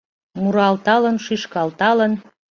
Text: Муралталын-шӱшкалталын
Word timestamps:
Муралталын-шӱшкалталын 0.41 2.11